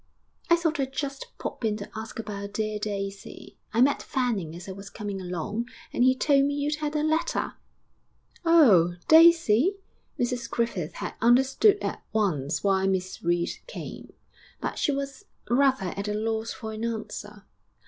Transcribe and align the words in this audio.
'I 0.49 0.55
thought 0.55 0.79
I'd 0.79 0.93
just 0.93 1.27
pop 1.37 1.63
in 1.63 1.77
to 1.77 1.87
ask 1.95 2.17
about 2.17 2.53
dear 2.53 2.79
Daisy. 2.79 3.59
I 3.71 3.81
met 3.81 4.01
Fanning 4.01 4.55
as 4.55 4.67
I 4.67 4.71
was 4.71 4.89
coming 4.89 5.21
along 5.21 5.67
and 5.93 6.03
he 6.03 6.15
told 6.15 6.45
me 6.45 6.55
you'd 6.55 6.77
had 6.77 6.95
a 6.95 7.03
letter.' 7.03 7.53
'Oh! 8.43 8.95
Daisy?' 9.07 9.75
Mrs 10.19 10.49
Griffith 10.49 10.93
had 10.93 11.13
understood 11.21 11.77
at 11.83 12.01
once 12.13 12.63
why 12.63 12.87
Miss 12.87 13.21
Reed 13.21 13.51
came, 13.67 14.13
but 14.59 14.79
she 14.79 14.91
was 14.91 15.25
rather 15.51 15.93
at 15.95 16.07
a 16.07 16.15
loss 16.15 16.51
for 16.51 16.73
an 16.73 16.83
answer.... 16.83 17.45